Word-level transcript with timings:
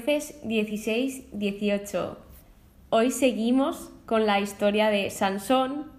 jueces 0.00 0.40
16-18. 0.44 2.16
Hoy 2.88 3.10
seguimos 3.10 3.90
con 4.06 4.24
la 4.24 4.40
historia 4.40 4.88
de 4.88 5.10
Sansón 5.10 5.92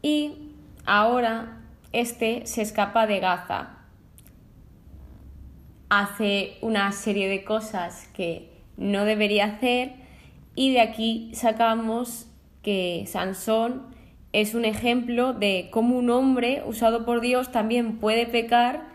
y 0.00 0.54
ahora 0.86 1.60
este 1.92 2.46
se 2.46 2.62
escapa 2.62 3.06
de 3.06 3.20
Gaza. 3.20 3.80
Hace 5.90 6.56
una 6.62 6.90
serie 6.92 7.28
de 7.28 7.44
cosas 7.44 8.08
que 8.14 8.50
no 8.78 9.04
debería 9.04 9.44
hacer 9.44 9.92
y 10.54 10.72
de 10.72 10.80
aquí 10.80 11.30
sacamos 11.34 12.28
que 12.62 13.04
Sansón 13.06 13.82
es 14.32 14.54
un 14.54 14.64
ejemplo 14.64 15.34
de 15.34 15.68
cómo 15.70 15.98
un 15.98 16.08
hombre 16.08 16.62
usado 16.66 17.04
por 17.04 17.20
Dios 17.20 17.52
también 17.52 17.98
puede 17.98 18.26
pecar 18.26 18.88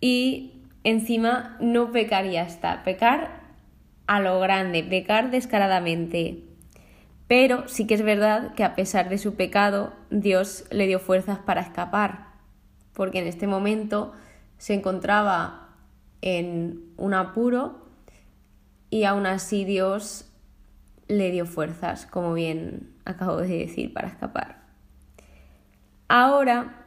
y 0.00 0.61
encima 0.84 1.56
no 1.60 1.92
pecaría 1.92 2.42
hasta 2.42 2.82
pecar 2.82 3.42
a 4.06 4.20
lo 4.20 4.40
grande, 4.40 4.82
pecar 4.82 5.30
descaradamente. 5.30 6.42
Pero 7.28 7.66
sí 7.68 7.86
que 7.86 7.94
es 7.94 8.02
verdad 8.02 8.54
que 8.54 8.64
a 8.64 8.74
pesar 8.74 9.08
de 9.08 9.18
su 9.18 9.36
pecado, 9.36 9.92
Dios 10.10 10.64
le 10.70 10.86
dio 10.86 10.98
fuerzas 10.98 11.38
para 11.38 11.62
escapar, 11.62 12.26
porque 12.92 13.20
en 13.20 13.26
este 13.26 13.46
momento 13.46 14.12
se 14.58 14.74
encontraba 14.74 15.70
en 16.20 16.92
un 16.96 17.14
apuro 17.14 17.86
y 18.90 19.04
aún 19.04 19.26
así 19.26 19.64
Dios 19.64 20.30
le 21.08 21.30
dio 21.30 21.46
fuerzas, 21.46 22.06
como 22.06 22.34
bien 22.34 22.94
acabo 23.04 23.38
de 23.38 23.48
decir, 23.48 23.92
para 23.92 24.08
escapar. 24.08 24.62
Ahora 26.08 26.86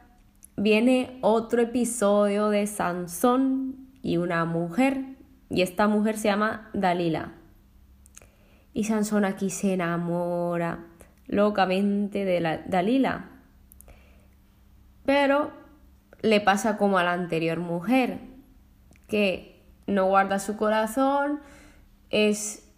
viene 0.56 1.18
otro 1.22 1.60
episodio 1.60 2.48
de 2.48 2.66
Sansón 2.66 3.85
y 4.06 4.18
una 4.18 4.44
mujer, 4.44 5.02
y 5.50 5.62
esta 5.62 5.88
mujer 5.88 6.16
se 6.16 6.28
llama 6.28 6.70
Dalila. 6.72 7.32
Y 8.72 8.84
Sansón 8.84 9.24
aquí 9.24 9.50
se 9.50 9.74
enamora 9.74 10.86
locamente 11.26 12.24
de 12.24 12.40
la 12.40 12.58
Dalila. 12.58 13.30
Pero 15.04 15.50
le 16.22 16.40
pasa 16.40 16.76
como 16.76 16.98
a 16.98 17.02
la 17.02 17.14
anterior 17.14 17.58
mujer, 17.58 18.20
que 19.08 19.64
no 19.88 20.06
guarda 20.06 20.38
su 20.38 20.56
corazón, 20.56 21.40
es 22.10 22.72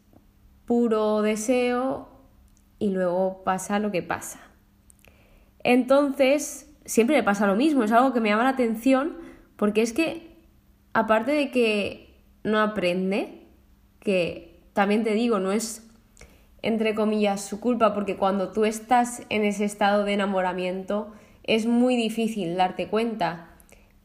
puro 0.64 1.20
deseo 1.20 2.08
y 2.78 2.88
luego 2.88 3.44
pasa 3.44 3.78
lo 3.80 3.90
que 3.90 4.02
pasa. 4.02 4.40
Entonces, 5.62 6.74
siempre 6.86 7.16
le 7.16 7.22
pasa 7.22 7.46
lo 7.46 7.54
mismo, 7.54 7.84
es 7.84 7.92
algo 7.92 8.14
que 8.14 8.20
me 8.22 8.30
llama 8.30 8.44
la 8.44 8.50
atención 8.50 9.18
porque 9.56 9.82
es 9.82 9.92
que 9.92 10.37
aparte 10.98 11.30
de 11.30 11.52
que 11.52 12.12
no 12.42 12.58
aprende, 12.58 13.44
que 14.00 14.60
también 14.72 15.04
te 15.04 15.14
digo, 15.14 15.38
no 15.38 15.52
es 15.52 15.88
entre 16.60 16.96
comillas 16.96 17.40
su 17.44 17.60
culpa, 17.60 17.94
porque 17.94 18.16
cuando 18.16 18.50
tú 18.50 18.64
estás 18.64 19.22
en 19.28 19.44
ese 19.44 19.64
estado 19.64 20.04
de 20.04 20.14
enamoramiento 20.14 21.12
es 21.44 21.66
muy 21.66 21.94
difícil 21.94 22.56
darte 22.56 22.88
cuenta, 22.88 23.50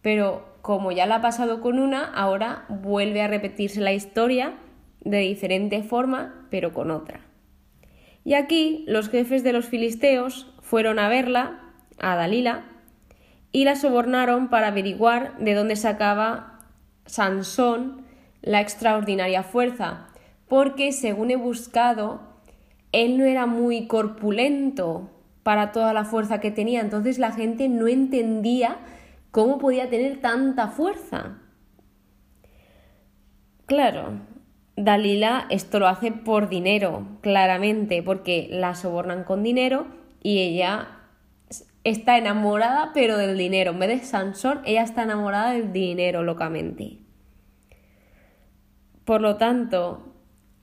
pero 0.03 0.45
como 0.61 0.91
ya 0.91 1.08
la 1.08 1.16
ha 1.16 1.21
pasado 1.21 1.61
con 1.61 1.80
una, 1.80 2.05
ahora 2.05 2.66
vuelve 2.69 3.23
a 3.23 3.27
repetirse 3.27 3.81
la 3.81 3.94
historia 3.94 4.53
de 5.02 5.17
diferente 5.17 5.81
forma, 5.81 6.45
pero 6.52 6.73
con 6.73 6.91
otra. 6.91 7.21
Y 8.23 8.36
aquí 8.36 8.86
los 8.88 9.09
jefes 9.09 9.44
de 9.44 9.52
los 9.52 9.66
filisteos 9.66 10.53
fueron 10.61 10.99
a 10.99 11.09
verla, 11.09 11.73
a 11.97 12.16
Dalila, 12.16 12.66
y 13.52 13.66
la 13.66 13.75
sobornaron 13.75 14.49
para 14.49 14.67
averiguar 14.67 15.36
de 15.39 15.55
dónde 15.55 15.75
sacaba 15.75 16.53
Sansón 17.06 18.04
la 18.42 18.61
extraordinaria 18.61 19.44
fuerza, 19.44 20.08
porque 20.48 20.92
según 20.92 21.32
he 21.32 21.36
buscado, 21.36 22.22
él 22.92 23.17
no 23.17 23.26
era 23.26 23.45
muy 23.45 23.88
corpulento 23.88 25.10
para 25.44 25.72
toda 25.72 25.94
la 25.94 26.05
fuerza 26.05 26.39
que 26.39 26.52
tenía, 26.52 26.82
entonces 26.82 27.20
la 27.20 27.32
gente 27.32 27.67
no 27.70 27.88
entendía 27.88 28.77
cómo 29.32 29.58
podía 29.58 29.89
tener 29.89 30.22
tanta 30.22 30.67
fuerza. 30.67 31.39
Claro, 33.66 34.20
Dalila 34.76 35.45
esto 35.50 35.80
lo 35.80 35.88
hace 35.88 36.11
por 36.11 36.50
dinero, 36.50 37.08
claramente, 37.22 38.04
porque 38.04 38.48
la 38.52 38.76
sobornan 38.76 39.23
con 39.23 39.44
dinero 39.44 39.88
y 40.22 40.39
ella 40.39 41.00
está 41.83 42.17
enamorada 42.17 42.92
pero 42.94 43.17
del 43.17 43.38
dinero. 43.38 43.72
En 43.72 43.80
vez 43.80 43.89
de 43.89 44.06
Sansón, 44.06 44.61
ella 44.66 44.83
está 44.83 45.04
enamorada 45.04 45.52
del 45.52 45.73
dinero 45.73 46.23
locamente. 46.23 47.02
Por 49.05 49.21
lo 49.21 49.36
tanto, 49.37 50.14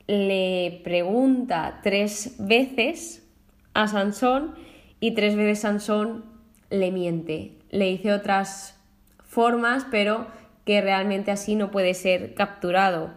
le 0.06 0.80
pregunta 0.82 1.80
tres 1.82 2.36
veces 2.38 3.28
a 3.74 3.86
Sansón 3.86 4.54
y 4.98 5.12
tres 5.12 5.36
veces 5.36 5.60
Sansón 5.60 6.24
le 6.70 6.90
miente. 6.90 7.58
Le 7.70 7.86
dice 7.86 8.12
otras 8.12 8.80
formas, 9.24 9.86
pero 9.90 10.26
que 10.64 10.80
realmente 10.80 11.30
así 11.30 11.54
no 11.54 11.70
puede 11.70 11.94
ser 11.94 12.34
capturado. 12.34 13.10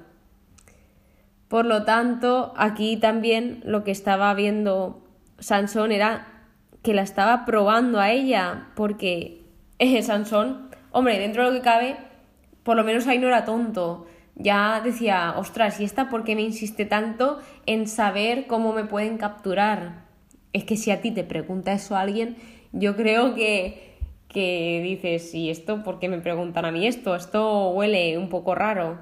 Por 1.47 1.65
lo 1.65 1.83
tanto, 1.83 2.53
aquí 2.57 2.97
también 2.97 3.61
lo 3.63 3.83
que 3.83 3.91
estaba 3.91 4.33
viendo 4.33 5.03
Sansón 5.39 5.91
era 5.91 6.27
que 6.81 6.93
la 6.93 7.01
estaba 7.01 7.45
probando 7.45 7.99
a 7.99 8.11
ella, 8.11 8.67
porque 8.75 9.41
Sansón, 10.03 10.69
hombre, 10.91 11.19
dentro 11.19 11.43
de 11.43 11.49
lo 11.49 11.55
que 11.55 11.63
cabe, 11.63 11.97
por 12.63 12.75
lo 12.75 12.83
menos 12.83 13.07
ahí 13.07 13.19
no 13.19 13.27
era 13.27 13.45
tonto. 13.45 14.07
Ya 14.35 14.81
decía, 14.83 15.35
ostras, 15.37 15.79
¿y 15.79 15.83
esta 15.83 16.09
por 16.09 16.23
qué 16.23 16.35
me 16.35 16.41
insiste 16.41 16.85
tanto 16.85 17.39
en 17.65 17.87
saber 17.87 18.47
cómo 18.47 18.73
me 18.73 18.85
pueden 18.85 19.17
capturar? 19.17 20.05
Es 20.53 20.63
que 20.63 20.75
si 20.75 20.91
a 20.91 21.01
ti 21.01 21.11
te 21.11 21.23
pregunta 21.23 21.73
eso 21.73 21.95
alguien, 21.95 22.37
yo 22.71 22.95
creo 22.95 23.35
que, 23.35 23.97
que 24.27 24.81
dices, 24.83 25.33
¿y 25.35 25.49
esto 25.49 25.83
por 25.83 25.99
qué 25.99 26.09
me 26.09 26.19
preguntan 26.19 26.65
a 26.65 26.71
mí 26.71 26.87
esto? 26.87 27.15
Esto 27.15 27.69
huele 27.69 28.17
un 28.17 28.29
poco 28.29 28.55
raro. 28.55 28.99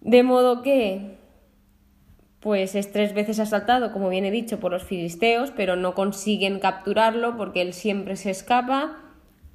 De 0.00 0.24
modo 0.24 0.62
que 0.62 1.18
pues 2.42 2.74
es 2.74 2.90
tres 2.90 3.14
veces 3.14 3.38
asaltado, 3.38 3.92
como 3.92 4.08
bien 4.08 4.24
he 4.24 4.32
dicho, 4.32 4.58
por 4.58 4.72
los 4.72 4.82
filisteos, 4.82 5.52
pero 5.52 5.76
no 5.76 5.94
consiguen 5.94 6.58
capturarlo 6.58 7.36
porque 7.36 7.62
él 7.62 7.72
siempre 7.72 8.16
se 8.16 8.30
escapa. 8.30 8.96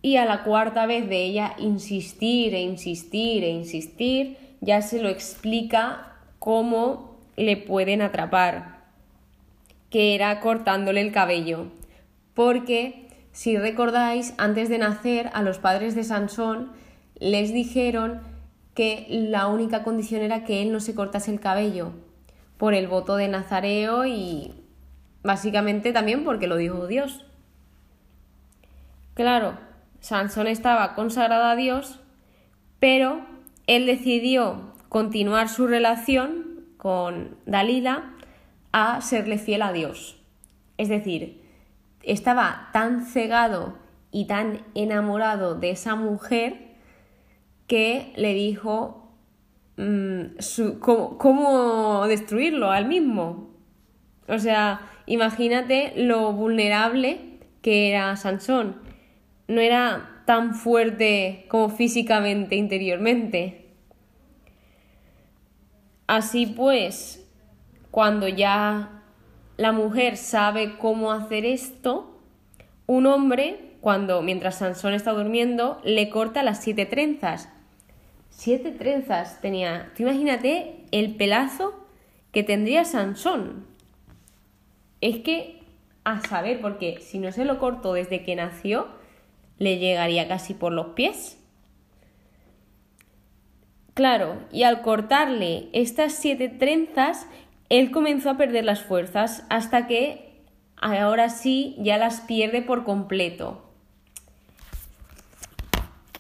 Y 0.08 0.16
a 0.16 0.24
la 0.24 0.44
cuarta 0.44 0.86
vez 0.86 1.10
de 1.10 1.26
ella 1.26 1.54
insistir 1.58 2.56
e 2.56 2.62
insistir 2.62 3.44
e 3.44 3.50
insistir, 3.50 4.38
ya 4.62 4.82
se 4.82 5.02
lo 5.02 5.10
explica 5.10 6.14
cómo 6.40 7.18
le 7.36 7.58
pueden 7.58 8.02
atrapar, 8.02 8.86
que 9.90 10.16
era 10.16 10.40
cortándole 10.40 11.02
el 11.02 11.12
cabello. 11.12 11.74
Porque, 12.36 13.10
si 13.34 13.58
recordáis, 13.58 14.34
antes 14.38 14.70
de 14.70 14.78
nacer, 14.78 15.30
a 15.34 15.42
los 15.42 15.58
padres 15.58 15.94
de 15.94 16.06
Sansón 16.06 16.72
les 17.20 17.52
dijeron 17.52 18.22
que 18.76 19.08
la 19.10 19.48
única 19.48 19.84
condición 19.84 20.22
era 20.22 20.46
que 20.46 20.62
él 20.62 20.72
no 20.72 20.80
se 20.80 20.96
cortase 20.96 21.32
el 21.32 21.42
cabello 21.42 21.92
por 22.56 22.74
el 22.74 22.88
voto 22.88 23.18
de 23.18 23.28
Nazareo 23.28 24.06
y 24.06 24.54
básicamente 25.22 25.92
también 25.92 26.24
porque 26.24 26.48
lo 26.48 26.56
dijo 26.56 26.88
Dios. 26.88 27.26
Claro, 29.14 29.67
Sansón 30.00 30.48
estaba 30.48 30.96
consagrado 30.96 31.46
a 31.46 31.56
Dios, 31.56 32.00
pero 32.80 33.22
él 33.68 33.86
decidió 33.86 34.74
continuar 34.90 35.50
su 35.50 35.68
relación 35.68 36.66
con 36.78 37.38
Dalila 37.46 38.14
a 38.72 39.02
serle 39.02 39.38
fiel 39.38 39.62
a 39.62 39.74
Dios. 39.74 40.22
Es 40.78 40.90
decir, 40.90 41.42
estaba 42.04 42.70
tan 42.74 43.06
cegado 43.06 43.78
y 44.12 44.26
tan 44.26 44.62
enamorado 44.76 45.56
de 45.56 45.72
esa 45.72 45.96
mujer 45.96 46.76
que 47.68 48.14
le 48.16 48.34
dijo 48.34 49.08
Mm, 49.78 50.38
cómo, 50.80 52.08
destruirlo 52.08 52.72
al 52.72 52.88
mismo. 52.88 53.52
O 54.28 54.40
sea, 54.40 54.82
imagínate 55.06 55.94
lo 55.96 56.34
vulnerable 56.34 57.40
que 57.62 57.90
era 57.90 58.16
Sansón. 58.16 58.76
No 59.48 59.62
era 59.62 60.24
tan 60.26 60.56
fuerte 60.56 61.46
como 61.48 61.70
físicamente, 61.70 62.56
interiormente. 62.56 63.66
Así 66.08 66.46
pues, 66.46 67.30
cuando 67.92 68.28
ya 68.28 69.04
la 69.58 69.72
mujer 69.72 70.18
sabe 70.18 70.78
cómo 70.78 71.12
hacer 71.12 71.46
esto, 71.46 72.20
un 72.86 73.06
hombre, 73.06 73.76
cuando 73.82 74.22
mientras 74.22 74.58
Sansón 74.58 74.94
está 74.94 75.12
durmiendo, 75.12 75.82
le 75.84 76.10
corta 76.10 76.44
las 76.44 76.62
siete 76.62 76.86
trenzas 76.86 77.50
Siete 78.38 78.72
trenzas 78.72 79.42
tenía. 79.42 79.92
Tú 79.98 80.04
imagínate 80.04 80.86
el 80.92 81.16
pelazo 81.16 81.74
que 82.32 82.44
tendría 82.44 82.86
Sansón. 82.86 83.66
Es 85.02 85.18
que, 85.22 85.64
a 86.04 86.22
saber, 86.22 86.62
porque 86.62 87.00
si 87.02 87.18
no 87.18 87.32
se 87.32 87.46
lo 87.46 87.58
cortó 87.58 87.94
desde 87.94 88.24
que 88.24 88.36
nació, 88.36 88.90
le 89.60 89.78
llegaría 89.78 90.28
casi 90.28 90.54
por 90.54 90.72
los 90.72 90.88
pies. 90.88 91.38
Claro, 93.94 94.38
y 94.52 94.64
al 94.64 94.82
cortarle 94.82 95.70
estas 95.74 96.14
siete 96.14 96.50
trenzas, 96.50 97.26
él 97.70 97.92
comenzó 97.92 98.30
a 98.30 98.38
perder 98.38 98.64
las 98.64 98.84
fuerzas 98.84 99.44
hasta 99.50 99.88
que 99.88 100.44
ahora 100.80 101.30
sí 101.30 101.76
ya 101.80 101.98
las 101.98 102.22
pierde 102.22 102.62
por 102.62 102.84
completo. 102.84 103.64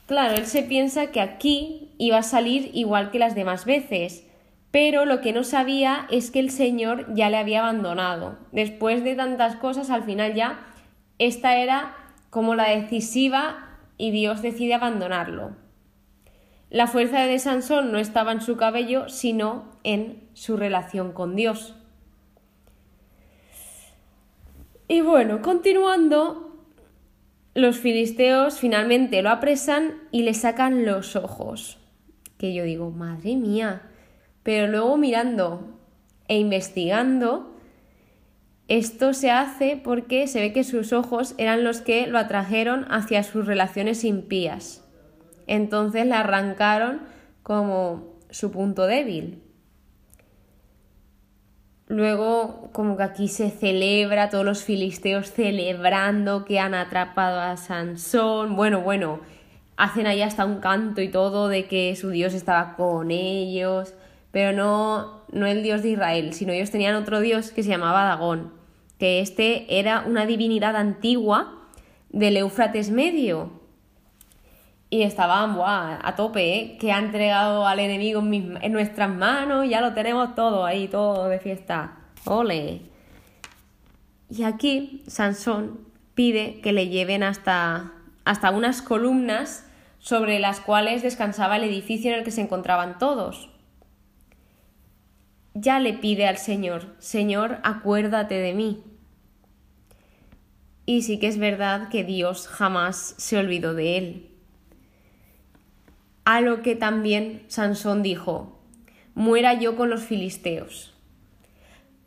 Claro, 0.07 0.35
él 0.35 0.45
se 0.45 0.63
piensa 0.63 1.11
que 1.11 1.21
aquí 1.21 1.91
iba 1.97 2.17
a 2.17 2.23
salir 2.23 2.71
igual 2.73 3.11
que 3.11 3.19
las 3.19 3.35
demás 3.35 3.65
veces, 3.65 4.25
pero 4.71 5.05
lo 5.05 5.21
que 5.21 5.33
no 5.33 5.43
sabía 5.43 6.07
es 6.09 6.31
que 6.31 6.39
el 6.39 6.49
Señor 6.49 7.13
ya 7.13 7.29
le 7.29 7.37
había 7.37 7.59
abandonado. 7.59 8.37
Después 8.51 9.03
de 9.03 9.15
tantas 9.15 9.55
cosas, 9.57 9.89
al 9.89 10.03
final 10.03 10.33
ya 10.33 10.65
esta 11.19 11.57
era 11.57 11.95
como 12.29 12.55
la 12.55 12.69
decisiva 12.69 13.77
y 13.97 14.11
Dios 14.11 14.41
decide 14.41 14.73
abandonarlo. 14.73 15.55
La 16.69 16.87
fuerza 16.87 17.21
de 17.21 17.39
Sansón 17.39 17.91
no 17.91 17.97
estaba 17.97 18.31
en 18.31 18.41
su 18.41 18.57
cabello, 18.57 19.07
sino 19.07 19.71
en 19.83 20.27
su 20.33 20.57
relación 20.57 21.13
con 21.13 21.35
Dios. 21.35 21.75
Y 24.89 25.01
bueno, 25.01 25.41
continuando, 25.41 26.47
los 27.53 27.77
filisteos 27.77 28.59
finalmente 28.59 29.21
lo 29.21 29.29
apresan 29.29 29.95
y 30.11 30.23
le 30.23 30.33
sacan 30.33 30.85
los 30.85 31.15
ojos. 31.15 31.79
Que 32.37 32.53
yo 32.53 32.63
digo, 32.63 32.91
madre 32.91 33.35
mía. 33.35 33.81
Pero 34.43 34.67
luego 34.67 34.95
mirando 34.97 35.77
e 36.27 36.37
investigando, 36.37 37.56
esto 38.67 39.13
se 39.13 39.31
hace 39.31 39.79
porque 39.81 40.27
se 40.27 40.41
ve 40.41 40.51
que 40.51 40.63
sus 40.63 40.91
ojos 40.91 41.35
eran 41.37 41.63
los 41.63 41.81
que 41.81 42.07
lo 42.07 42.17
atrajeron 42.17 42.85
hacia 42.89 43.23
sus 43.23 43.45
relaciones 43.45 44.03
impías. 44.03 44.83
Entonces 45.47 46.05
le 46.05 46.15
arrancaron 46.15 47.01
como 47.43 48.17
su 48.29 48.51
punto 48.51 48.85
débil. 48.85 49.41
Luego, 51.87 52.69
como 52.73 52.97
que 52.97 53.03
aquí 53.03 53.29
se 53.29 53.49
celebra, 53.49 54.29
todos 54.29 54.43
los 54.43 54.63
filisteos 54.63 55.31
celebrando 55.31 56.43
que 56.43 56.59
han 56.59 56.73
atrapado 56.73 57.39
a 57.39 57.55
Sansón. 57.55 58.57
Bueno, 58.57 58.81
bueno, 58.81 59.21
hacen 59.77 60.05
ahí 60.07 60.21
hasta 60.21 60.43
un 60.43 60.59
canto 60.59 61.01
y 61.01 61.07
todo 61.07 61.47
de 61.47 61.67
que 61.67 61.95
su 61.95 62.09
Dios 62.09 62.33
estaba 62.33 62.75
con 62.75 63.11
ellos, 63.11 63.93
pero 64.31 64.51
no, 64.51 65.21
no 65.31 65.45
el 65.45 65.63
Dios 65.63 65.81
de 65.83 65.91
Israel, 65.91 66.33
sino 66.33 66.51
ellos 66.51 66.71
tenían 66.71 66.95
otro 66.95 67.21
Dios 67.21 67.51
que 67.51 67.63
se 67.63 67.69
llamaba 67.69 68.03
Dagón, 68.03 68.56
que 68.99 69.19
este 69.19 69.79
era 69.79 70.03
una 70.05 70.25
divinidad 70.25 70.75
antigua 70.75 71.67
del 72.09 72.37
Éufrates 72.37 72.89
Medio, 72.89 73.57
y 74.89 75.01
estaban 75.03 75.57
a 75.59 76.15
tope, 76.15 76.55
¿eh? 76.55 76.77
que 76.79 76.91
ha 76.91 76.99
entregado 76.99 77.67
al 77.67 77.79
enemigo 77.79 78.21
en, 78.21 78.71
nuestras 78.71 79.09
manos, 79.09 79.67
ya 79.67 79.81
lo 79.81 79.93
tenemos 79.93 80.33
todo 80.33 80.65
ahí, 80.65 80.87
todo 80.87 81.27
de 81.27 81.39
fiesta. 81.39 81.97
¡Ole! 82.25 82.81
Y 84.29 84.43
aquí 84.43 85.03
Sansón 85.07 85.79
pide 86.15 86.61
que 86.61 86.71
le 86.71 86.87
lleven 86.87 87.23
hasta, 87.23 87.91
hasta 88.23 88.51
unas 88.51 88.81
columnas 88.81 89.65
sobre 89.99 90.39
las 90.39 90.61
cuales 90.61 91.01
descansaba 91.01 91.57
el 91.57 91.65
edificio 91.65 92.11
en 92.11 92.19
el 92.19 92.23
que 92.23 92.31
se 92.31 92.41
encontraban 92.41 92.97
todos. 92.97 93.49
Ya 95.59 95.79
le 95.79 95.93
pide 95.93 96.27
al 96.27 96.37
Señor, 96.37 96.95
Señor, 96.99 97.57
acuérdate 97.63 98.35
de 98.35 98.53
mí. 98.53 98.83
Y 100.85 101.01
sí 101.01 101.17
que 101.17 101.27
es 101.27 101.39
verdad 101.39 101.89
que 101.89 102.03
Dios 102.03 102.47
jamás 102.47 103.15
se 103.17 103.37
olvidó 103.37 103.73
de 103.73 103.97
él 103.97 104.27
a 106.27 106.41
lo 106.41 106.61
que 106.61 106.75
también 106.75 107.43
Sansón 107.47 108.03
dijo, 108.03 108.59
muera 109.15 109.53
yo 109.53 109.77
con 109.77 109.89
los 109.89 110.03
filisteos. 110.03 110.93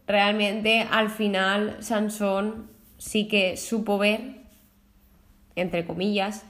Realmente 0.07 0.87
al 0.91 1.09
final 1.09 1.79
Sansón 1.81 2.71
sí 2.99 3.29
que 3.29 3.57
supo 3.57 3.97
ver, 3.97 4.43
entre 5.57 5.87
comillas, 5.87 6.45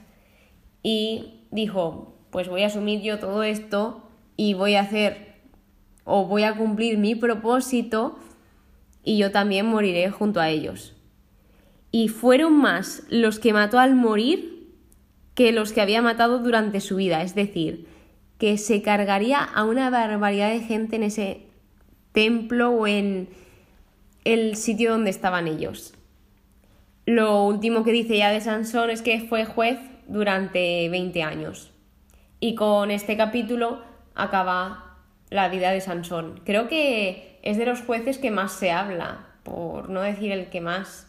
y 0.83 1.45
dijo, 1.49 2.13
pues 2.29 2.49
voy 2.49 2.63
a 2.63 2.67
asumir 2.67 3.01
yo 3.01 3.19
todo 3.19 3.41
esto 3.41 4.05
y 4.35 4.53
voy 4.53 4.75
a 4.75 4.81
hacer 4.81 5.30
o 6.03 6.25
voy 6.25 6.43
a 6.43 6.55
cumplir 6.55 6.97
mi 6.97 7.15
propósito 7.15 8.17
y 9.03 9.17
yo 9.17 9.31
también 9.31 9.65
moriré 9.65 10.09
junto 10.11 10.39
a 10.39 10.49
ellos. 10.49 10.95
Y 11.91 12.07
fueron 12.07 12.53
más 12.53 13.03
los 13.09 13.39
que 13.39 13.53
mató 13.53 13.79
al 13.79 13.95
morir 13.95 14.69
que 15.35 15.51
los 15.51 15.73
que 15.73 15.81
había 15.81 16.01
matado 16.01 16.39
durante 16.39 16.79
su 16.81 16.97
vida, 16.97 17.21
es 17.21 17.35
decir, 17.35 17.87
que 18.37 18.57
se 18.57 18.81
cargaría 18.81 19.39
a 19.43 19.63
una 19.63 19.89
barbaridad 19.89 20.49
de 20.49 20.61
gente 20.61 20.95
en 20.95 21.03
ese 21.03 21.45
templo 22.11 22.71
o 22.71 22.87
en 22.87 23.29
el 24.23 24.55
sitio 24.55 24.91
donde 24.91 25.09
estaban 25.09 25.47
ellos. 25.47 25.93
Lo 27.05 27.43
último 27.45 27.83
que 27.83 27.91
dice 27.91 28.17
ya 28.17 28.31
de 28.31 28.41
Sansón 28.41 28.89
es 28.89 29.01
que 29.01 29.21
fue 29.21 29.45
juez 29.45 29.79
durante 30.07 30.87
20 30.89 31.23
años. 31.23 31.71
Y 32.39 32.55
con 32.55 32.91
este 32.91 33.17
capítulo 33.17 33.81
acaba 34.15 34.90
la 35.31 35.47
vida 35.47 35.71
de 35.71 35.81
Sansón. 35.81 36.41
Creo 36.45 36.67
que 36.67 37.39
es 37.41 37.57
de 37.57 37.65
los 37.65 37.81
jueces 37.81 38.19
que 38.19 38.29
más 38.29 38.51
se 38.51 38.71
habla, 38.71 39.25
por 39.41 39.89
no 39.89 40.01
decir 40.01 40.31
el 40.31 40.49
que 40.49 40.61
más. 40.61 41.07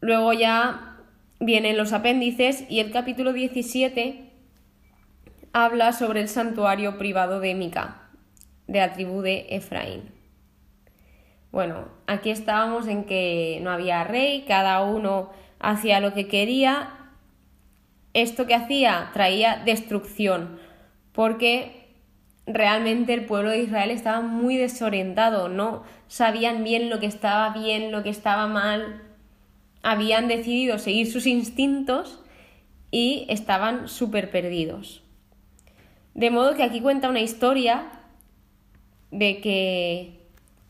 Luego 0.00 0.32
ya 0.32 0.96
vienen 1.40 1.76
los 1.76 1.92
apéndices 1.92 2.64
y 2.70 2.80
el 2.80 2.92
capítulo 2.92 3.32
17 3.32 4.30
habla 5.52 5.92
sobre 5.92 6.20
el 6.20 6.28
santuario 6.28 6.96
privado 6.96 7.40
de 7.40 7.54
Mica, 7.54 8.08
de 8.66 8.78
la 8.78 8.92
tribu 8.92 9.20
de 9.20 9.46
Efraín. 9.50 10.12
Bueno, 11.50 11.88
aquí 12.06 12.30
estábamos 12.30 12.86
en 12.86 13.04
que 13.04 13.58
no 13.62 13.70
había 13.70 14.04
rey, 14.04 14.44
cada 14.46 14.82
uno 14.82 15.30
hacía 15.58 16.00
lo 16.00 16.14
que 16.14 16.28
quería. 16.28 16.90
Esto 18.12 18.46
que 18.46 18.54
hacía 18.54 19.10
traía 19.12 19.62
destrucción, 19.64 20.58
porque 21.12 21.83
realmente 22.46 23.14
el 23.14 23.24
pueblo 23.24 23.50
de 23.50 23.62
Israel 23.62 23.90
estaba 23.90 24.20
muy 24.20 24.56
desorientado, 24.56 25.48
no 25.48 25.82
sabían 26.08 26.64
bien 26.64 26.90
lo 26.90 27.00
que 27.00 27.06
estaba 27.06 27.50
bien, 27.50 27.90
lo 27.90 28.02
que 28.02 28.10
estaba 28.10 28.46
mal, 28.46 29.02
habían 29.82 30.28
decidido 30.28 30.78
seguir 30.78 31.10
sus 31.10 31.26
instintos 31.26 32.20
y 32.90 33.26
estaban 33.28 33.88
súper 33.88 34.30
perdidos. 34.30 35.02
De 36.14 36.30
modo 36.30 36.54
que 36.54 36.62
aquí 36.62 36.80
cuenta 36.80 37.08
una 37.08 37.20
historia 37.20 37.86
de 39.10 39.40
que 39.40 40.20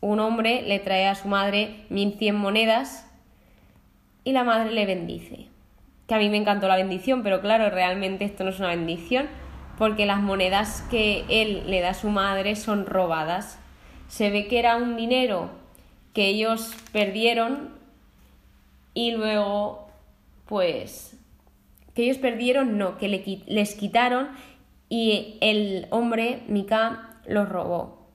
un 0.01 0.19
hombre 0.19 0.63
le 0.63 0.79
trae 0.79 1.07
a 1.07 1.15
su 1.15 1.27
madre 1.27 1.85
1100 1.89 2.35
monedas 2.35 3.11
y 4.23 4.31
la 4.31 4.43
madre 4.43 4.71
le 4.71 4.85
bendice. 4.85 5.47
Que 6.07 6.15
a 6.15 6.19
mí 6.19 6.29
me 6.29 6.37
encantó 6.37 6.67
la 6.67 6.75
bendición, 6.75 7.23
pero 7.23 7.41
claro, 7.41 7.69
realmente 7.69 8.25
esto 8.25 8.43
no 8.43 8.51
es 8.51 8.59
una 8.59 8.69
bendición 8.69 9.27
porque 9.77 10.05
las 10.05 10.21
monedas 10.21 10.81
que 10.89 11.25
él 11.29 11.63
le 11.67 11.81
da 11.81 11.89
a 11.89 11.93
su 11.93 12.09
madre 12.09 12.55
son 12.55 12.85
robadas. 12.85 13.59
Se 14.07 14.29
ve 14.29 14.47
que 14.47 14.59
era 14.59 14.77
un 14.77 14.95
dinero 14.95 15.49
que 16.13 16.27
ellos 16.27 16.73
perdieron 16.91 17.69
y 18.93 19.11
luego, 19.11 19.89
pues, 20.45 21.17
que 21.93 22.03
ellos 22.03 22.17
perdieron, 22.17 22.77
no, 22.77 22.97
que 22.97 23.07
les 23.47 23.75
quitaron 23.75 24.29
y 24.89 25.37
el 25.41 25.87
hombre, 25.89 26.43
Mika, 26.47 27.19
los 27.27 27.49
robó. 27.49 28.05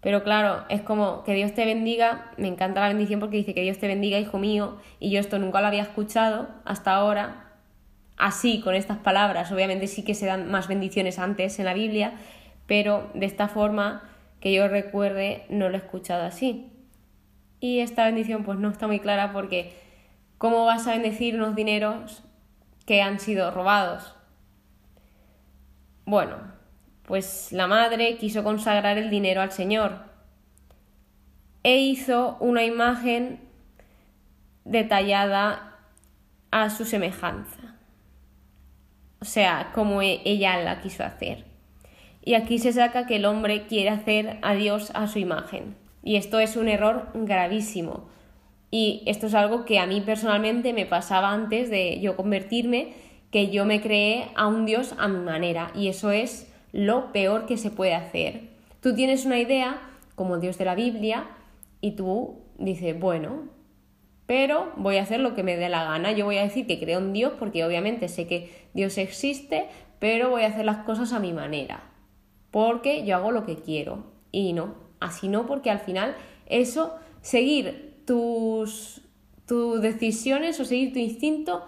Pero 0.00 0.22
claro, 0.22 0.64
es 0.68 0.82
como 0.82 1.24
que 1.24 1.34
Dios 1.34 1.54
te 1.54 1.64
bendiga, 1.64 2.30
me 2.36 2.48
encanta 2.48 2.80
la 2.80 2.88
bendición 2.88 3.20
porque 3.20 3.36
dice 3.36 3.54
que 3.54 3.62
Dios 3.62 3.78
te 3.78 3.88
bendiga, 3.88 4.18
hijo 4.18 4.38
mío, 4.38 4.76
y 5.00 5.10
yo 5.10 5.18
esto 5.18 5.38
nunca 5.38 5.60
lo 5.60 5.66
había 5.66 5.82
escuchado 5.82 6.48
hasta 6.64 6.94
ahora, 6.94 7.47
así, 8.18 8.60
con 8.60 8.74
estas 8.74 8.98
palabras, 8.98 9.50
obviamente 9.52 9.86
sí 9.86 10.04
que 10.04 10.14
se 10.14 10.26
dan 10.26 10.50
más 10.50 10.68
bendiciones 10.68 11.18
antes 11.18 11.58
en 11.58 11.64
la 11.64 11.74
Biblia, 11.74 12.14
pero 12.66 13.10
de 13.14 13.26
esta 13.26 13.48
forma 13.48 14.02
que 14.40 14.52
yo 14.52 14.68
recuerde 14.68 15.44
no 15.48 15.68
lo 15.68 15.76
he 15.76 15.78
escuchado 15.78 16.24
así. 16.24 16.70
Y 17.60 17.80
esta 17.80 18.04
bendición 18.04 18.44
pues 18.44 18.58
no 18.58 18.68
está 18.68 18.86
muy 18.86 19.00
clara 19.00 19.32
porque 19.32 19.72
¿cómo 20.36 20.64
vas 20.64 20.86
a 20.86 20.92
bendecir 20.92 21.36
unos 21.36 21.56
dineros 21.56 22.22
que 22.86 23.02
han 23.02 23.18
sido 23.20 23.50
robados? 23.50 24.14
Bueno, 26.04 26.36
pues 27.04 27.52
la 27.52 27.66
madre 27.66 28.16
quiso 28.16 28.44
consagrar 28.44 28.98
el 28.98 29.10
dinero 29.10 29.40
al 29.40 29.52
Señor 29.52 30.08
e 31.62 31.78
hizo 31.78 32.36
una 32.40 32.64
imagen 32.64 33.40
detallada 34.64 35.76
a 36.50 36.70
su 36.70 36.84
semejanza. 36.84 37.77
O 39.20 39.24
sea, 39.24 39.70
como 39.74 40.02
e-, 40.02 40.20
ella 40.24 40.58
la 40.58 40.80
quiso 40.80 41.04
hacer. 41.04 41.44
Y 42.24 42.34
aquí 42.34 42.58
se 42.58 42.72
saca 42.72 43.06
que 43.06 43.16
el 43.16 43.24
hombre 43.24 43.66
quiere 43.66 43.90
hacer 43.90 44.38
a 44.42 44.54
Dios 44.54 44.90
a 44.94 45.06
su 45.06 45.18
imagen. 45.18 45.76
Y 46.02 46.16
esto 46.16 46.40
es 46.40 46.56
un 46.56 46.68
error 46.68 47.08
gravísimo. 47.14 48.08
Y 48.70 49.02
esto 49.06 49.26
es 49.26 49.34
algo 49.34 49.64
que 49.64 49.78
a 49.78 49.86
mí 49.86 50.00
personalmente 50.00 50.72
me 50.72 50.84
pasaba 50.84 51.32
antes 51.32 51.70
de 51.70 52.00
yo 52.00 52.16
convertirme, 52.16 52.92
que 53.30 53.50
yo 53.50 53.64
me 53.64 53.80
creé 53.80 54.26
a 54.34 54.46
un 54.46 54.66
Dios 54.66 54.94
a 54.98 55.08
mi 55.08 55.20
manera. 55.20 55.70
Y 55.74 55.88
eso 55.88 56.10
es 56.10 56.52
lo 56.72 57.12
peor 57.12 57.46
que 57.46 57.56
se 57.56 57.70
puede 57.70 57.94
hacer. 57.94 58.42
Tú 58.80 58.94
tienes 58.94 59.24
una 59.24 59.38
idea 59.38 59.80
como 60.14 60.38
Dios 60.38 60.58
de 60.58 60.64
la 60.64 60.74
Biblia 60.74 61.26
y 61.80 61.92
tú 61.92 62.40
dices, 62.58 62.98
bueno, 62.98 63.44
pero 64.28 64.70
voy 64.76 64.98
a 64.98 65.02
hacer 65.02 65.20
lo 65.20 65.34
que 65.34 65.42
me 65.42 65.56
dé 65.56 65.70
la 65.70 65.84
gana. 65.84 66.12
Yo 66.12 66.26
voy 66.26 66.36
a 66.36 66.42
decir 66.42 66.66
que 66.66 66.78
creo 66.78 66.98
en 66.98 67.14
Dios 67.14 67.32
porque 67.38 67.64
obviamente 67.64 68.08
sé 68.08 68.26
que 68.26 68.68
Dios 68.74 68.98
existe, 68.98 69.68
pero 70.00 70.28
voy 70.28 70.42
a 70.42 70.48
hacer 70.48 70.66
las 70.66 70.84
cosas 70.84 71.14
a 71.14 71.18
mi 71.18 71.32
manera, 71.32 71.82
porque 72.50 73.06
yo 73.06 73.16
hago 73.16 73.32
lo 73.32 73.46
que 73.46 73.56
quiero. 73.56 74.04
Y 74.30 74.52
no, 74.52 74.74
así 75.00 75.28
no, 75.28 75.46
porque 75.46 75.70
al 75.70 75.78
final 75.78 76.14
eso, 76.44 76.94
seguir 77.22 78.02
tus, 78.06 79.00
tus 79.46 79.80
decisiones 79.80 80.60
o 80.60 80.66
seguir 80.66 80.92
tu 80.92 80.98
instinto, 80.98 81.64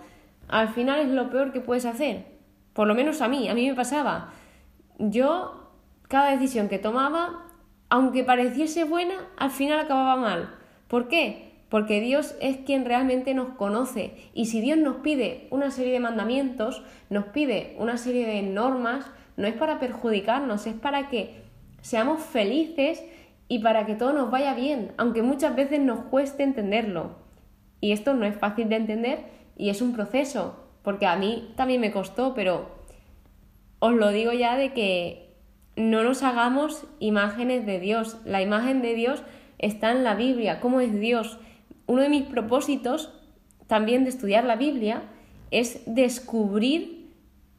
al 0.46 0.68
final 0.68 1.00
es 1.00 1.08
lo 1.08 1.30
peor 1.30 1.52
que 1.52 1.60
puedes 1.62 1.86
hacer. 1.86 2.26
Por 2.74 2.86
lo 2.86 2.94
menos 2.94 3.22
a 3.22 3.28
mí, 3.28 3.48
a 3.48 3.54
mí 3.54 3.70
me 3.70 3.74
pasaba. 3.74 4.34
Yo, 4.98 5.70
cada 6.08 6.32
decisión 6.32 6.68
que 6.68 6.78
tomaba, 6.78 7.46
aunque 7.88 8.22
pareciese 8.22 8.84
buena, 8.84 9.14
al 9.38 9.50
final 9.50 9.78
acababa 9.78 10.16
mal. 10.16 10.54
¿Por 10.88 11.08
qué? 11.08 11.49
Porque 11.70 12.00
Dios 12.00 12.34
es 12.40 12.58
quien 12.58 12.84
realmente 12.84 13.32
nos 13.32 13.50
conoce. 13.50 14.12
Y 14.34 14.46
si 14.46 14.60
Dios 14.60 14.76
nos 14.76 14.96
pide 14.96 15.46
una 15.50 15.70
serie 15.70 15.92
de 15.92 16.00
mandamientos, 16.00 16.82
nos 17.08 17.26
pide 17.26 17.74
una 17.78 17.96
serie 17.96 18.26
de 18.26 18.42
normas, 18.42 19.06
no 19.36 19.46
es 19.46 19.54
para 19.54 19.80
perjudicarnos, 19.80 20.66
es 20.66 20.74
para 20.74 21.08
que 21.08 21.42
seamos 21.80 22.20
felices 22.20 23.02
y 23.48 23.60
para 23.60 23.86
que 23.86 23.94
todo 23.94 24.12
nos 24.12 24.30
vaya 24.30 24.54
bien, 24.54 24.92
aunque 24.96 25.22
muchas 25.22 25.56
veces 25.56 25.80
nos 25.80 26.00
cueste 26.04 26.42
entenderlo. 26.42 27.16
Y 27.80 27.92
esto 27.92 28.14
no 28.14 28.26
es 28.26 28.36
fácil 28.36 28.68
de 28.68 28.76
entender 28.76 29.24
y 29.56 29.70
es 29.70 29.80
un 29.80 29.92
proceso, 29.92 30.56
porque 30.82 31.06
a 31.06 31.16
mí 31.16 31.52
también 31.56 31.80
me 31.80 31.92
costó, 31.92 32.34
pero 32.34 32.68
os 33.78 33.94
lo 33.94 34.10
digo 34.10 34.32
ya 34.32 34.56
de 34.56 34.72
que 34.72 35.34
no 35.76 36.02
nos 36.02 36.22
hagamos 36.22 36.86
imágenes 36.98 37.64
de 37.66 37.80
Dios. 37.80 38.18
La 38.24 38.42
imagen 38.42 38.82
de 38.82 38.94
Dios 38.94 39.22
está 39.58 39.92
en 39.92 40.04
la 40.04 40.14
Biblia, 40.14 40.60
cómo 40.60 40.80
es 40.80 40.98
Dios. 40.98 41.38
Uno 41.90 42.02
de 42.02 42.08
mis 42.08 42.22
propósitos 42.22 43.10
también 43.66 44.04
de 44.04 44.10
estudiar 44.10 44.44
la 44.44 44.54
Biblia 44.54 45.02
es 45.50 45.82
descubrir 45.86 47.10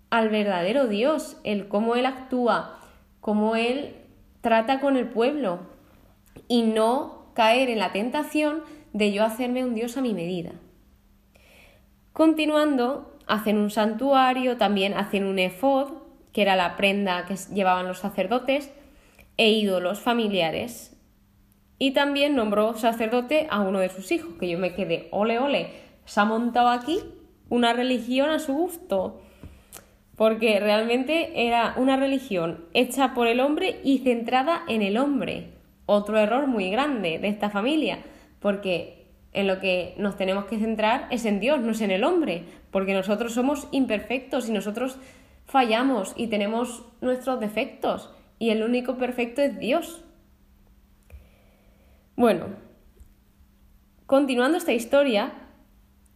al 0.10 0.30
verdadero 0.30 0.88
Dios, 0.88 1.36
el 1.44 1.68
cómo 1.68 1.98
Él 1.98 2.06
actúa, 2.06 2.80
cómo 3.20 3.58
Él 3.58 3.94
trata 4.40 4.80
con 4.80 4.96
el 4.96 5.10
pueblo, 5.10 5.60
y 6.48 6.62
no 6.62 7.26
caer 7.34 7.70
en 7.70 7.80
la 7.80 7.92
tentación 7.92 8.62
de 8.94 9.12
yo 9.12 9.26
hacerme 9.26 9.66
un 9.66 9.76
Dios 9.76 9.98
a 9.98 10.02
mi 10.02 10.14
medida. 10.14 10.54
Continuando, 12.14 13.18
hacen 13.28 13.58
un 13.58 13.70
santuario, 13.70 14.56
también 14.56 14.94
hacen 14.94 15.26
un 15.26 15.40
efod, 15.40 15.92
que 16.32 16.44
era 16.44 16.56
la 16.56 16.78
prenda 16.78 17.26
que 17.26 17.36
llevaban 17.54 17.86
los 17.86 18.00
sacerdotes, 18.00 18.72
e 19.36 19.50
ídolos 19.50 20.00
familiares. 20.00 20.91
Y 21.82 21.94
también 21.94 22.36
nombró 22.36 22.76
sacerdote 22.76 23.48
a 23.50 23.62
uno 23.62 23.80
de 23.80 23.90
sus 23.90 24.12
hijos, 24.12 24.36
que 24.40 24.48
yo 24.48 24.60
me 24.60 24.76
quedé, 24.76 25.08
ole, 25.10 25.40
ole, 25.40 25.72
se 26.06 26.20
ha 26.20 26.26
montado 26.26 26.70
aquí 26.70 27.00
una 27.50 27.74
religión 27.74 28.30
a 28.30 28.38
su 28.38 28.54
gusto. 28.54 29.20
Porque 30.16 30.60
realmente 30.60 31.48
era 31.48 31.74
una 31.78 31.98
religión 31.98 32.66
hecha 32.76 33.16
por 33.16 33.26
el 33.26 33.40
hombre 33.40 33.80
y 33.84 33.98
centrada 33.98 34.62
en 34.68 34.84
el 34.84 34.96
hombre 34.96 35.54
otro 35.88 36.20
error 36.20 36.46
muy 36.46 36.70
grande 36.70 37.18
de 37.18 37.30
esta 37.30 37.50
familia, 37.50 37.98
porque 38.40 39.08
en 39.34 39.48
lo 39.48 39.60
que 39.60 39.96
nos 39.98 40.18
tenemos 40.18 40.46
que 40.46 40.60
centrar 40.60 41.08
es 41.10 41.26
en 41.26 41.40
Dios, 41.40 41.62
no 41.62 41.72
es 41.72 41.82
en 41.82 41.90
el 41.90 42.04
hombre, 42.04 42.44
porque 42.70 42.94
nosotros 42.94 43.34
somos 43.34 43.68
imperfectos 43.72 44.48
y 44.48 44.52
nosotros 44.52 45.00
fallamos 45.48 46.14
y 46.16 46.28
tenemos 46.28 46.86
nuestros 47.02 47.40
defectos 47.40 48.12
y 48.38 48.52
el 48.52 48.62
único 48.62 48.98
perfecto 48.98 49.42
es 49.42 49.58
Dios. 49.58 50.04
Bueno, 52.16 52.48
continuando 54.06 54.58
esta 54.58 54.74
historia, 54.74 55.32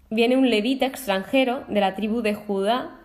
viene 0.09 0.37
un 0.37 0.49
levita 0.49 0.85
extranjero 0.85 1.63
de 1.67 1.79
la 1.79 1.95
tribu 1.95 2.21
de 2.21 2.35
Judá 2.35 2.99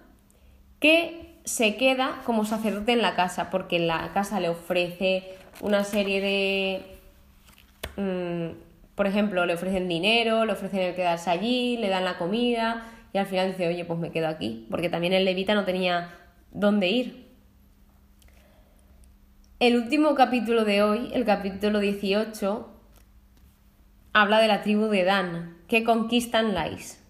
que 0.81 1.41
se 1.45 1.77
queda 1.77 2.21
como 2.25 2.45
sacerdote 2.45 2.93
en 2.93 3.03
la 3.03 3.15
casa, 3.15 3.51
porque 3.51 3.79
la 3.79 4.11
casa 4.13 4.41
le 4.41 4.49
ofrece 4.49 5.35
una 5.61 5.85
serie 5.85 6.21
de... 6.21 6.83
Mm, 7.97 8.57
por 8.95 9.07
ejemplo, 9.07 9.47
le 9.47 9.55
ofrecen 9.55 9.89
dinero, 9.89 10.45
le 10.45 10.53
ofrecen 10.53 10.81
el 10.81 10.95
quedarse 10.95 11.31
allí, 11.31 11.77
le 11.79 11.89
dan 11.89 12.05
la 12.05 12.19
comida 12.19 12.87
y 13.13 13.19
al 13.19 13.27
final 13.27 13.49
dice, 13.49 13.67
oye, 13.67 13.85
pues 13.85 13.99
me 13.99 14.11
quedo 14.11 14.29
aquí, 14.29 14.67
porque 14.71 14.89
también 14.89 15.13
el 15.13 15.25
levita 15.25 15.55
no 15.55 15.65
tenía 15.65 16.11
dónde 16.51 16.89
ir. 16.89 17.31
El 19.59 19.77
último 19.77 20.15
capítulo 20.15 20.65
de 20.65 20.83
hoy, 20.83 21.11
el 21.13 21.25
capítulo 21.25 21.81
18, 21.81 22.80
habla 24.13 24.41
de 24.41 24.49
la 24.49 24.63
tribu 24.63 24.87
de 24.87 25.05
Dan, 25.05 25.57
que 25.69 25.85
conquistan 25.85 26.55
Lais. 26.55 27.03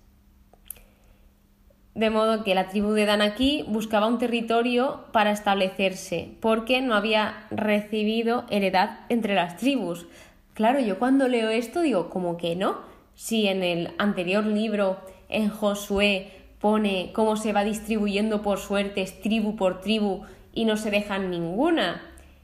De 1.94 2.10
modo 2.10 2.44
que 2.44 2.54
la 2.54 2.68
tribu 2.68 2.92
de 2.92 3.04
Dan 3.04 3.20
aquí 3.20 3.64
buscaba 3.66 4.06
un 4.06 4.18
territorio 4.18 5.04
para 5.12 5.32
establecerse, 5.32 6.30
porque 6.40 6.80
no 6.82 6.94
había 6.94 7.46
recibido 7.50 8.44
heredad 8.48 9.00
entre 9.08 9.34
las 9.34 9.56
tribus. 9.56 10.06
Claro, 10.54 10.80
yo 10.80 10.98
cuando 10.98 11.26
leo 11.26 11.50
esto 11.50 11.80
digo, 11.80 12.10
como 12.10 12.36
que 12.36 12.54
no? 12.54 12.78
Si 13.14 13.48
en 13.48 13.62
el 13.62 13.92
anterior 13.98 14.46
libro, 14.46 15.00
en 15.28 15.48
Josué, 15.48 16.32
pone 16.60 17.10
cómo 17.14 17.36
se 17.36 17.52
va 17.52 17.64
distribuyendo 17.64 18.42
por 18.42 18.58
suertes, 18.58 19.20
tribu 19.20 19.56
por 19.56 19.80
tribu, 19.80 20.22
y 20.52 20.64
no 20.64 20.76
se 20.76 20.90
dejan 20.90 21.30
ninguna. 21.30 22.02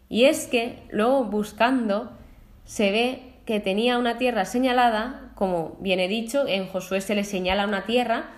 Y 0.08 0.24
es 0.24 0.46
que 0.46 0.78
luego 0.90 1.24
buscando 1.24 2.10
se 2.64 2.90
ve 2.90 3.35
que 3.46 3.60
tenía 3.60 3.96
una 3.96 4.18
tierra 4.18 4.44
señalada, 4.44 5.30
como 5.36 5.76
viene 5.80 6.08
dicho, 6.08 6.46
en 6.48 6.66
Josué 6.66 7.00
se 7.00 7.14
le 7.14 7.22
señala 7.22 7.64
una 7.64 7.86
tierra, 7.86 8.28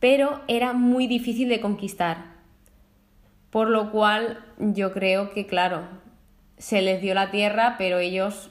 pero 0.00 0.40
era 0.48 0.72
muy 0.72 1.06
difícil 1.06 1.48
de 1.48 1.60
conquistar. 1.60 2.34
Por 3.50 3.70
lo 3.70 3.92
cual 3.92 4.44
yo 4.58 4.92
creo 4.92 5.32
que, 5.32 5.46
claro, 5.46 5.88
se 6.58 6.82
les 6.82 7.00
dio 7.00 7.14
la 7.14 7.30
tierra, 7.30 7.76
pero 7.78 7.98
ellos 7.98 8.50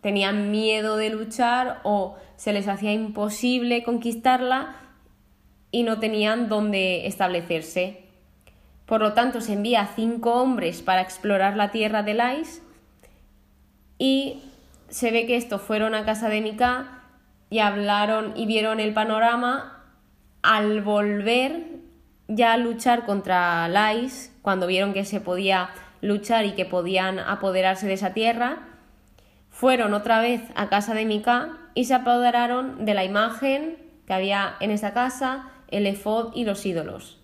tenían 0.00 0.52
miedo 0.52 0.96
de 0.96 1.10
luchar 1.10 1.80
o 1.82 2.16
se 2.36 2.52
les 2.52 2.68
hacía 2.68 2.92
imposible 2.92 3.82
conquistarla 3.82 4.76
y 5.72 5.82
no 5.82 5.98
tenían 5.98 6.48
dónde 6.48 7.08
establecerse. 7.08 8.04
Por 8.86 9.00
lo 9.00 9.14
tanto, 9.14 9.40
se 9.40 9.54
envía 9.54 9.90
cinco 9.96 10.34
hombres 10.34 10.80
para 10.80 11.02
explorar 11.02 11.56
la 11.56 11.72
tierra 11.72 12.04
de 12.04 12.14
Lais 12.14 12.62
y 13.98 14.42
se 14.88 15.10
ve 15.10 15.26
que 15.26 15.36
estos 15.36 15.62
fueron 15.62 15.94
a 15.94 16.04
casa 16.04 16.28
de 16.28 16.40
Mica 16.40 17.02
y 17.50 17.60
hablaron 17.60 18.32
y 18.36 18.46
vieron 18.46 18.80
el 18.80 18.94
panorama 18.94 19.84
al 20.42 20.80
volver 20.82 21.78
ya 22.28 22.52
a 22.52 22.56
luchar 22.58 23.06
contra 23.06 23.68
Lais, 23.68 24.34
cuando 24.42 24.66
vieron 24.66 24.92
que 24.92 25.04
se 25.04 25.20
podía 25.20 25.70
luchar 26.00 26.44
y 26.44 26.52
que 26.52 26.64
podían 26.64 27.18
apoderarse 27.18 27.86
de 27.86 27.94
esa 27.94 28.12
tierra, 28.12 28.58
fueron 29.50 29.94
otra 29.94 30.20
vez 30.20 30.42
a 30.54 30.68
casa 30.68 30.94
de 30.94 31.04
Mica 31.04 31.58
y 31.74 31.86
se 31.86 31.94
apoderaron 31.94 32.84
de 32.84 32.94
la 32.94 33.04
imagen 33.04 33.78
que 34.06 34.12
había 34.12 34.56
en 34.60 34.70
esa 34.70 34.92
casa, 34.92 35.50
el 35.68 35.86
efod 35.86 36.32
y 36.34 36.44
los 36.44 36.64
ídolos. 36.64 37.18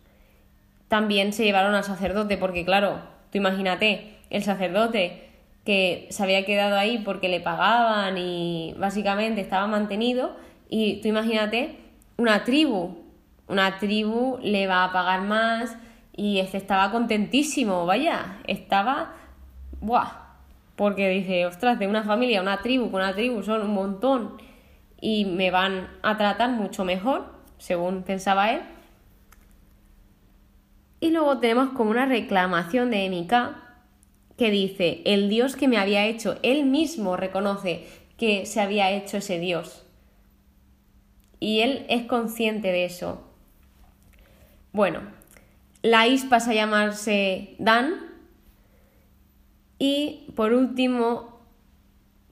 También 0.88 1.33
se 1.33 1.44
llevaron 1.44 1.75
al 1.75 1.85
sacerdote, 1.85 2.37
porque 2.37 2.64
claro, 2.64 3.00
tú 3.30 3.38
imagínate, 3.38 4.18
el 4.30 4.42
sacerdote 4.42 5.23
que 5.64 6.06
se 6.11 6.23
había 6.23 6.44
quedado 6.44 6.76
ahí 6.76 6.99
porque 6.99 7.28
le 7.28 7.40
pagaban 7.40 8.18
y 8.18 8.75
básicamente 8.78 9.40
estaba 9.40 9.66
mantenido, 9.66 10.37
y 10.68 11.00
tú 11.00 11.09
imagínate 11.09 11.78
una 12.16 12.44
tribu 12.44 13.04
una 13.47 13.78
tribu 13.78 14.38
le 14.42 14.66
va 14.66 14.85
a 14.85 14.92
pagar 14.92 15.23
más 15.23 15.76
y 16.16 16.38
este 16.38 16.56
estaba 16.56 16.90
contentísimo, 16.90 17.87
vaya, 17.87 18.38
estaba, 18.47 19.14
¡buah! 19.80 20.25
Porque 20.76 21.09
dice, 21.09 21.47
ostras, 21.47 21.78
de 21.78 21.87
una 21.87 22.02
familia, 22.04 22.40
una 22.40 22.62
tribu, 22.62 22.90
con 22.90 23.02
una 23.02 23.12
tribu 23.12 23.42
son 23.42 23.62
un 23.62 23.75
montón 23.75 24.37
y 25.00 25.25
me 25.25 25.50
van 25.50 25.88
a 26.02 26.16
tratar 26.16 26.50
mucho 26.50 26.85
mejor, 26.85 27.26
según 27.59 28.02
pensaba 28.02 28.52
él. 28.52 28.62
Y 31.00 31.11
luego 31.11 31.38
tenemos 31.38 31.71
como 31.71 31.90
una 31.90 32.06
reclamación 32.06 32.90
de 32.90 33.04
Emika 33.04 33.63
que 34.36 34.50
dice, 34.50 35.02
el 35.04 35.28
Dios 35.28 35.56
que 35.56 35.68
me 35.68 35.78
había 35.78 36.06
hecho, 36.06 36.38
él 36.42 36.64
mismo 36.64 37.16
reconoce 37.16 37.86
que 38.16 38.46
se 38.46 38.60
había 38.60 38.90
hecho 38.90 39.18
ese 39.18 39.38
Dios. 39.38 39.86
Y 41.40 41.60
él 41.60 41.86
es 41.88 42.04
consciente 42.04 42.72
de 42.72 42.84
eso. 42.84 43.22
Bueno, 44.72 45.00
Lais 45.82 46.24
pasa 46.24 46.50
a 46.50 46.54
llamarse 46.54 47.54
Dan 47.58 47.94
y 49.78 50.32
por 50.34 50.52
último 50.52 51.40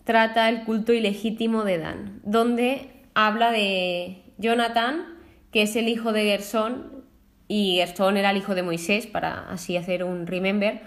trata 0.05 0.49
el 0.49 0.65
culto 0.65 0.93
ilegítimo 0.93 1.65
de 1.65 1.79
Dan, 1.79 2.21
donde 2.25 2.89
habla 3.15 3.53
de 3.53 4.23
Jonathan, 4.39 5.05
que 5.53 5.63
es 5.63 5.77
el 5.77 5.89
hijo 5.89 6.13
de 6.13 6.25
Gersón, 6.25 7.05
y 7.47 7.77
Gerson 7.77 8.17
era 8.17 8.31
el 8.31 8.39
hijo 8.39 8.55
de 8.55 8.63
Moisés, 8.63 9.07
para 9.07 9.51
así 9.51 9.77
hacer 9.77 10.05
un 10.05 10.27
remember. 10.27 10.81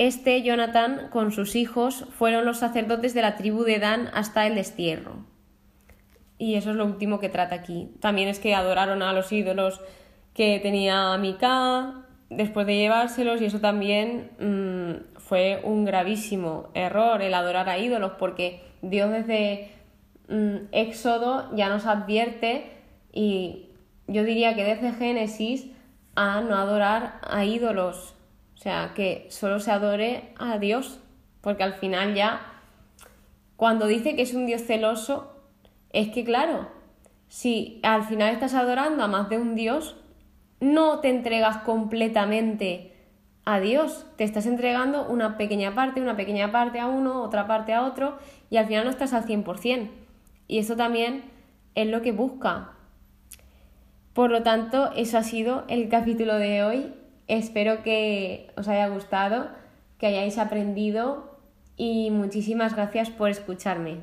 Este 0.00 0.40
Jonathan 0.40 1.08
con 1.10 1.30
sus 1.30 1.54
hijos 1.56 2.06
fueron 2.16 2.46
los 2.46 2.56
sacerdotes 2.56 3.12
de 3.12 3.20
la 3.20 3.36
tribu 3.36 3.64
de 3.64 3.78
Dan 3.78 4.08
hasta 4.14 4.46
el 4.46 4.54
destierro. 4.54 5.26
Y 6.38 6.54
eso 6.54 6.70
es 6.70 6.76
lo 6.76 6.86
último 6.86 7.20
que 7.20 7.28
trata 7.28 7.56
aquí. 7.56 7.90
También 8.00 8.30
es 8.30 8.38
que 8.38 8.54
adoraron 8.54 9.02
a 9.02 9.12
los 9.12 9.30
ídolos 9.30 9.82
que 10.32 10.58
tenía 10.58 11.14
Mica 11.18 12.06
después 12.30 12.66
de 12.66 12.78
llevárselos 12.78 13.42
y 13.42 13.44
eso 13.44 13.60
también 13.60 14.30
mm, 14.38 15.18
fue 15.18 15.60
un 15.64 15.84
gravísimo 15.84 16.70
error 16.72 17.20
el 17.20 17.34
adorar 17.34 17.68
a 17.68 17.76
ídolos 17.76 18.12
porque 18.18 18.62
Dios 18.80 19.10
desde 19.10 19.70
mm, 20.30 20.68
Éxodo 20.72 21.54
ya 21.54 21.68
nos 21.68 21.84
advierte 21.84 22.72
y 23.12 23.66
yo 24.06 24.24
diría 24.24 24.54
que 24.54 24.64
desde 24.64 24.92
Génesis 24.92 25.66
a 26.14 26.40
no 26.40 26.56
adorar 26.56 27.20
a 27.22 27.44
ídolos, 27.44 28.14
o 28.60 28.62
sea, 28.62 28.92
que 28.94 29.26
solo 29.30 29.58
se 29.58 29.70
adore 29.70 30.34
a 30.38 30.58
Dios, 30.58 31.00
porque 31.40 31.62
al 31.62 31.72
final 31.72 32.14
ya, 32.14 32.42
cuando 33.56 33.86
dice 33.86 34.14
que 34.14 34.20
es 34.20 34.34
un 34.34 34.44
Dios 34.44 34.64
celoso, 34.66 35.34
es 35.94 36.10
que 36.10 36.24
claro, 36.24 36.68
si 37.28 37.80
al 37.82 38.04
final 38.04 38.34
estás 38.34 38.52
adorando 38.52 39.02
a 39.02 39.08
más 39.08 39.30
de 39.30 39.38
un 39.38 39.54
Dios, 39.54 39.96
no 40.60 41.00
te 41.00 41.08
entregas 41.08 41.62
completamente 41.62 42.92
a 43.46 43.60
Dios, 43.60 44.04
te 44.16 44.24
estás 44.24 44.44
entregando 44.44 45.08
una 45.08 45.38
pequeña 45.38 45.74
parte, 45.74 46.02
una 46.02 46.18
pequeña 46.18 46.52
parte 46.52 46.80
a 46.80 46.86
uno, 46.86 47.22
otra 47.22 47.46
parte 47.46 47.72
a 47.72 47.86
otro, 47.86 48.18
y 48.50 48.58
al 48.58 48.66
final 48.66 48.84
no 48.84 48.90
estás 48.90 49.14
al 49.14 49.24
100%. 49.24 49.88
Y 50.48 50.58
eso 50.58 50.76
también 50.76 51.24
es 51.74 51.86
lo 51.86 52.02
que 52.02 52.12
busca 52.12 52.74
por 54.12 54.30
lo 54.30 54.42
tanto, 54.42 54.90
eso 54.96 55.18
ha 55.18 55.22
sido 55.22 55.64
el 55.68 55.88
capítulo 55.88 56.34
de 56.34 56.64
hoy. 56.64 56.92
Espero 57.30 57.84
que 57.84 58.50
os 58.56 58.66
haya 58.66 58.88
gustado, 58.88 59.50
que 59.98 60.06
hayáis 60.08 60.36
aprendido 60.36 61.38
y 61.76 62.10
muchísimas 62.10 62.74
gracias 62.74 63.08
por 63.08 63.30
escucharme. 63.30 63.98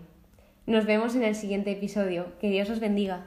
Nos 0.66 0.86
vemos 0.86 1.14
en 1.14 1.24
el 1.24 1.36
siguiente 1.36 1.74
episodio. 1.74 2.28
Que 2.40 2.50
Dios 2.50 2.70
os 2.70 2.80
bendiga. 2.80 3.26